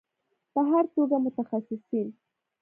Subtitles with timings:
[0.53, 2.07] په هر توګه متخصصین